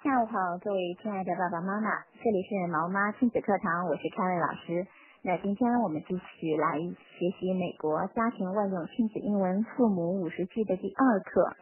[0.00, 1.90] 下午好，各位亲爱的爸爸妈妈，
[2.22, 4.86] 这里是毛妈亲子课堂，我是凯瑞老师。
[5.22, 11.56] 那今天我们继续来学习美国家庭万用亲子英文父母五十句的第二课。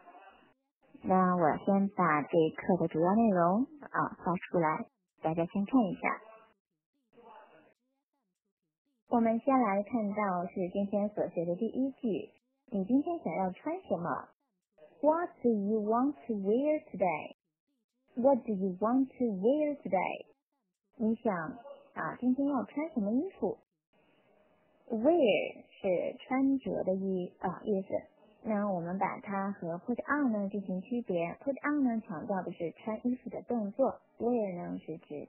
[1.02, 4.84] 那我先把这一课的主要内容啊发出来，
[5.22, 6.20] 大家先看一下。
[9.08, 12.30] 我们先来看到是今天所学的第一句，
[12.70, 14.28] 你今天想要穿什么
[15.00, 17.35] ？What do you want to wear today？
[18.18, 20.24] What do you want to wear today？
[20.96, 21.36] 你想
[21.92, 23.58] 啊，今天要穿什么衣服
[24.88, 27.88] ？Wear 是穿着的意啊意思。
[28.42, 31.36] 那我们把它和 put on 呢进行区别。
[31.44, 35.28] put on 呢强调的是穿衣服的动作，wear 呢是指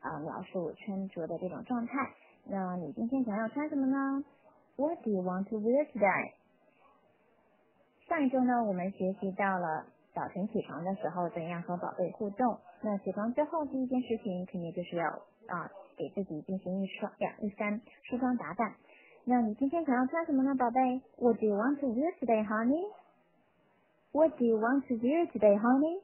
[0.00, 1.94] 啊描述穿着的这种状态。
[2.44, 4.22] 那你今天想要穿什么呢
[4.76, 6.32] ？What do you want to wear today？
[8.06, 9.86] 上一周呢，我们学习到了。
[10.16, 12.58] 早晨起床的时候，怎样和宝贝互动？
[12.80, 15.06] 那起床之后第一件事情，肯定就是要
[15.46, 18.74] 啊，给自己进行一双两一番梳妆打扮。
[19.26, 22.90] 那你今天想要穿什么呢，宝贝？What do you want to wear today, honey?
[24.12, 26.00] What do you want to wear today, honey?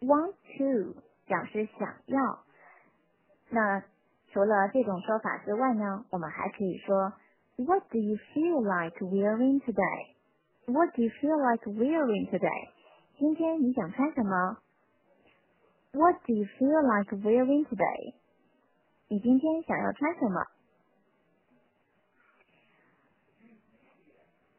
[0.00, 2.44] Want to 表示想要。
[3.50, 3.84] 那
[4.32, 7.12] 除了这种说法之外呢，我们还可以说
[7.56, 10.14] What do you feel like wearing today?
[10.66, 12.70] What do you feel like wearing today?
[13.18, 14.58] 今天你想穿什么
[15.92, 18.14] ？What do you feel like wearing today?
[19.08, 20.40] 你今天想要穿什么？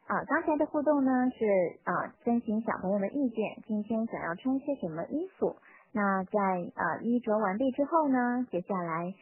[0.06, 5.56] 啊，刚才的互动呢是啊征询小朋友的意见，今天想要穿些什么衣服？
[5.92, 6.38] 那在
[6.74, 9.14] 啊衣着完毕之后呢，接下来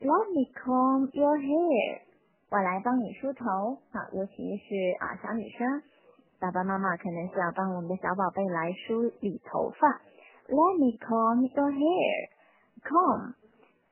[0.00, 2.00] Let me comb your hair，
[2.50, 5.82] 我来帮你梳头啊，尤其是啊小女生。
[6.42, 10.02] 爸爸妈妈可能是要帮我们的小宝贝来梳理头发。
[10.48, 12.30] Let me comb your hair.
[12.82, 13.34] Comb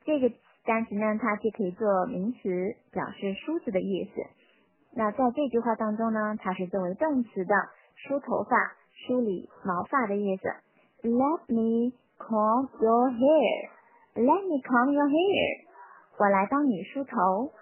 [0.05, 0.35] 这个
[0.65, 4.21] 单词呢，它既可以做名词，表示梳子的意思。
[4.97, 7.55] 那在这句话当中呢，它是作为动词的，
[7.95, 8.75] 梳头发、
[9.07, 10.49] 梳理毛发的意思。
[11.05, 13.71] Let me comb your hair.
[14.15, 15.67] Let me comb your hair.
[16.19, 17.53] 我来帮你梳头。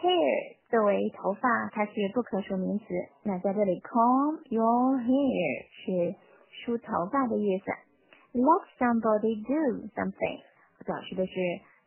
[0.00, 2.84] Hair 作为头发，它是不可数名词。
[3.24, 6.14] 那在这里，comb your hair 是
[6.64, 7.64] 梳头发的意思。
[8.32, 10.40] Let somebody do something
[10.86, 11.32] 表示的是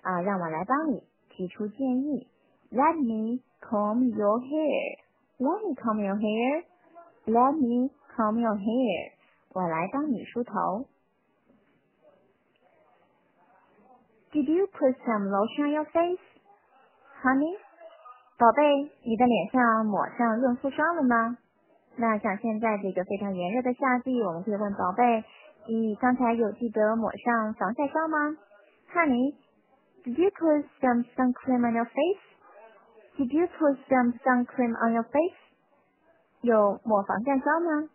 [0.01, 2.27] 啊，让我来帮你提出建议。
[2.71, 4.99] Let me comb your hair.
[5.37, 6.65] Let me comb your hair.
[7.25, 9.11] Let me comb your hair.
[9.53, 10.87] 我来帮你梳头。
[14.33, 16.19] Did you put some lotion on your face,
[17.21, 17.55] honey?
[18.35, 21.37] 宝贝，你的脸上抹上润肤霜了吗？
[21.95, 25.23] 那像现在这个非常炎热的夏季，我们可以问宝贝，
[25.67, 28.35] 你刚才有记得抹上防晒霜吗
[28.91, 35.03] ？Honey，did you put some sun cream on your face？Did you put some sun cream on your
[35.03, 35.37] face？
[36.41, 37.89] 有抹防晒霜吗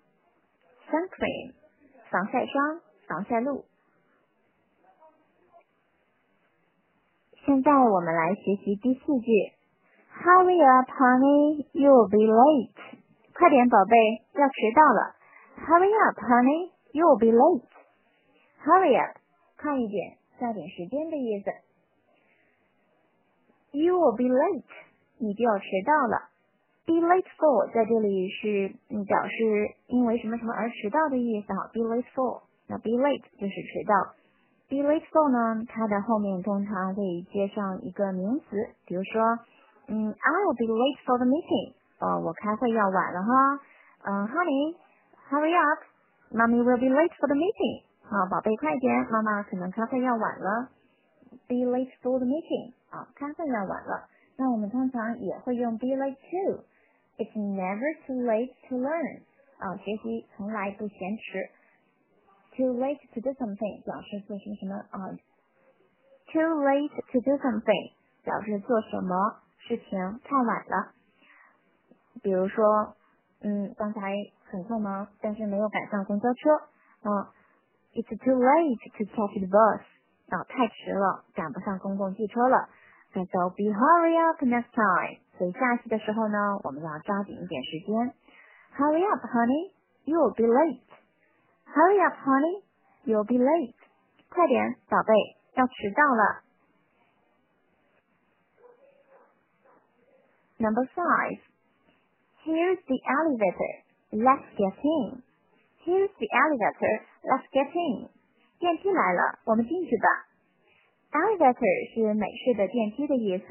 [0.89, 1.53] ？Sun cream，
[2.11, 3.65] 防晒霜、防晒露。
[7.45, 9.58] 现在我们来学习第四句。
[10.19, 12.75] Hurry up, honey, you'll be late.
[13.33, 13.95] 快点，宝贝，
[14.35, 15.15] 要迟到了。
[15.63, 17.71] Hurry up, honey, you'll be late.
[18.65, 19.17] Hurry up，
[19.57, 21.51] 快一点，抓紧时间的意思。
[23.71, 24.65] You'll be late，
[25.19, 26.29] 你就要迟到了。
[26.85, 28.75] Be late for 在这里是
[29.07, 31.71] 表示因为什么什么而迟到的意思哈。
[31.73, 34.15] Be late for，那 be late 就是迟到。
[34.69, 39.39] Be late for 呢，它的后面通常可以接上一个名词，比如说。
[39.88, 41.74] 嗯，I'll be late for the meeting。
[42.00, 43.60] 哦，我开会要晚了哈。
[44.04, 47.84] 嗯，Honey，hurry up，Mommy will be late for the meeting。
[48.04, 50.70] 啊，宝贝，快点，妈妈可能开会要晚了。
[51.48, 52.74] Be late for the meeting。
[52.90, 54.08] 啊，开会要晚了。
[54.38, 59.22] 那我们通常也会用 be late too。It's never too late to learn。
[59.60, 61.50] 啊，学习从来不嫌迟。
[62.56, 65.10] Too late to do something 表示做什么什么啊。
[66.32, 67.94] Too late to do something
[68.24, 69.40] 表示做什么。
[69.69, 70.93] 事情太晚了，
[72.23, 72.97] 比如说，
[73.43, 74.01] 嗯，刚才
[74.49, 76.49] 很匆忙，但是没有赶上公交车，
[77.05, 77.29] 嗯
[77.93, 79.81] ，It's too late to catch the bus，
[80.33, 82.71] 啊，太迟了，赶不上公共汽车了。
[83.13, 85.21] So be hurry up next time。
[85.37, 88.15] 所以下次的时候呢，我们要抓紧一点时间。
[88.77, 89.73] Hurry up, honey,
[90.07, 90.81] you'll be late.
[91.67, 92.63] Hurry up, honey,
[93.05, 93.75] you'll be late.
[94.31, 95.13] 快点，宝贝，
[95.55, 96.48] 要迟到了。
[100.59, 101.39] Number five.
[102.45, 103.73] Here's the elevator.
[104.11, 105.23] Let's get in.
[105.85, 106.95] Here's the elevator.
[107.23, 108.09] Let's get in.
[108.59, 110.27] 电梯来了，我们进去吧。
[111.13, 113.45] Elevator 是美式的电梯的意思。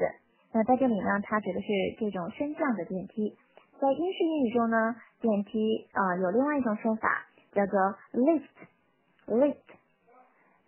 [0.52, 1.68] 那在这里呢，它指的是
[1.98, 3.36] 这种升降的电梯。
[3.80, 7.78] 在英式英语中呢，电梯啊有另外一种说法，叫做
[8.12, 9.56] lift，lift。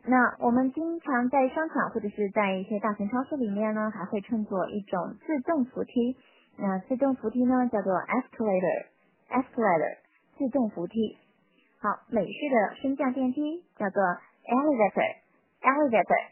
[0.07, 6.17] 那我们经常在商场或者是在一些大型超市里面呢，还会称作一种自动扶梯。
[6.57, 9.99] 那自动扶梯呢，叫做 escalator，escalator，
[10.37, 11.19] 自动扶梯。
[11.79, 14.03] 好，美式的升降电梯叫做
[14.45, 16.31] elevator，elevator。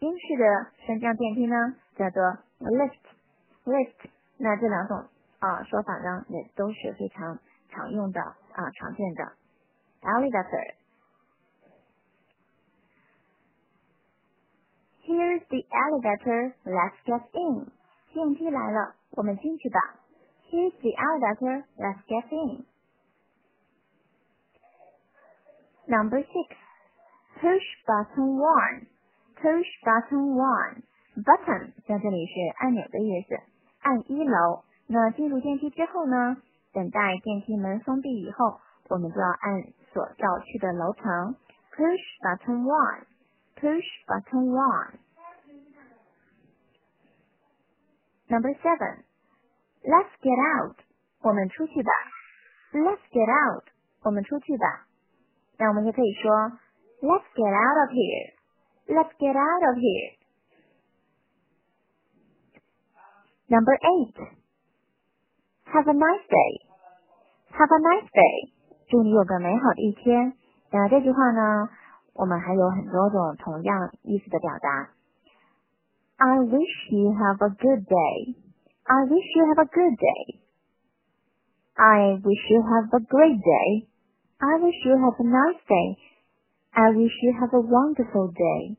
[0.00, 2.22] 英式的升降电梯呢，叫做
[2.60, 4.10] lift，lift。
[4.38, 5.06] 那这两种
[5.38, 7.38] 啊说法呢，也都是非常
[7.70, 9.32] 常用的啊常见的
[10.02, 10.74] elevator。
[15.04, 16.54] Here's the elevator.
[16.64, 17.72] Let's get in.
[18.12, 19.78] 电梯来了，我们进去吧。
[20.50, 21.64] Here's the elevator.
[21.78, 22.66] Let's get in.
[25.86, 26.56] Number six.
[27.40, 28.86] Push button one.
[29.36, 30.82] Push button one.
[31.16, 33.40] Button 在这里是按钮的意思。
[33.80, 34.64] 按一楼。
[34.86, 36.36] 那进入电梯之后呢？
[36.72, 39.62] 等待电梯门封闭以后，我们就要按
[39.92, 41.36] 所要去的楼层。
[41.74, 43.04] Push button one.
[43.56, 44.98] Push button one.
[48.31, 49.03] Number seven.
[49.83, 50.75] Let's get out.
[51.21, 51.91] 我们出去吧。
[52.73, 53.63] Let's get out.
[54.03, 54.87] 我们出去吧。
[55.57, 56.31] 那我们也可以说
[57.01, 58.33] Let's get out of here.
[58.87, 60.17] Let's get out of here.
[63.47, 64.15] Number eight.
[65.65, 66.65] Have a nice day.
[67.51, 68.51] Have a nice day.
[68.89, 70.33] 祝你有个美好的一天。
[70.71, 71.69] 那这句话呢？
[72.13, 74.89] 我们还有很多种同样意思的表达。
[76.21, 78.35] I wish you have a good day.
[78.85, 80.39] I wish you have a good day.
[81.75, 83.87] I wish you have a great day.
[84.39, 85.97] I wish you have a nice day.
[86.73, 88.77] I wish you have a wonderful day.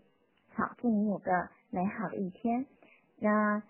[0.54, 2.66] 好，祝你有个美好的一天。
[3.20, 3.62] 那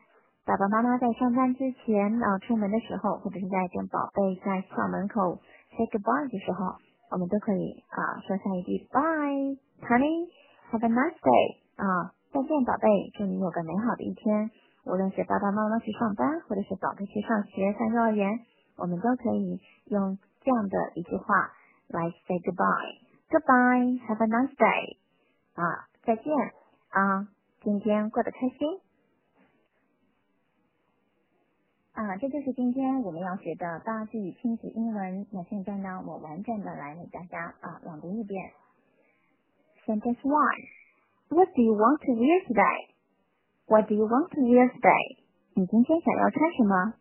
[0.44, 5.40] 爸爸妈妈在上班之前啊，出门的时候，或者是在跟宝贝在校门口
[5.76, 6.76] say goodbye 的时候。
[7.10, 14.49] 我们都可以啊说下一句 Bye，Honey，Have a nice day 啊， 再见宝贝，祝你有个美好的一天。
[14.85, 18.39] 无论是爸爸妈妈去上班，或者是宝贝去上学上幼儿园，
[18.75, 21.53] 我们都可以用这样的一句话
[21.89, 24.97] 来 say goodbye，Goodbye，Have a nice day
[25.53, 26.33] 啊，再见
[26.89, 27.27] 啊，
[27.61, 28.79] 今天过得开心。
[31.93, 35.27] 啊，这就是今天我们要学的八句亲子英文。
[35.31, 38.53] 那现在呢，我完整的来给大家啊朗读一遍。
[39.85, 40.82] Sentence one:
[41.30, 42.94] What do you want to wear today?
[43.66, 45.04] What do you want to wear today?
[45.54, 46.94] 你今天想要穿什么？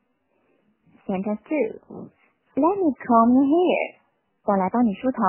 [1.05, 2.11] Sentence two:
[2.55, 3.95] Let me comb your hair.
[4.45, 5.21] 我来帮你梳头。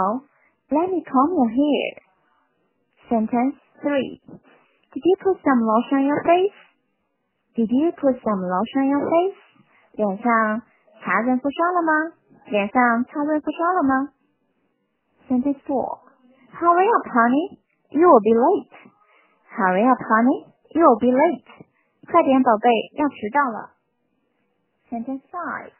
[0.70, 2.02] Let me comb your hair.
[3.08, 4.20] Sentence three:
[4.92, 6.56] Did you put some lotion on your face?
[7.54, 9.38] Did you put some lotion on your face?
[9.92, 10.62] 脸上
[11.02, 11.92] 擦润肤霜了吗？
[12.46, 14.12] 脸上擦润肤霜了吗？
[15.28, 16.00] Sentence four.
[16.54, 17.58] Hurry up, honey.
[17.90, 18.81] You will be late.
[19.52, 20.46] Hurry up, honey.
[20.74, 21.44] You will be late.
[22.06, 23.74] 快点，宝贝，要迟到了。
[24.90, 25.72] Sentence five.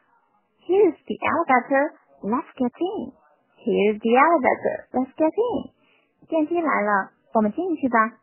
[0.67, 1.95] Here's the elevator.
[2.23, 3.13] Let's get in.
[3.57, 4.89] Here's the elevator.
[4.93, 5.73] Let's get in.
[6.29, 8.19] 电梯来了，我们进去吧。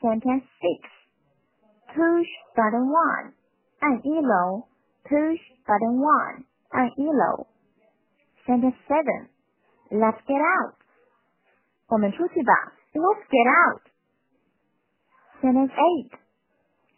[0.00, 0.88] Sentence six.
[1.92, 3.32] Push button one，
[3.80, 4.68] 按一楼。
[5.04, 7.46] Push button one，按一楼。
[8.46, 9.28] Sentence seven.
[9.90, 10.74] Let's get out，
[11.92, 12.52] 我们出去吧。
[12.92, 16.10] Let's get out。Sentence eight.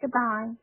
[0.00, 0.56] Goodbye.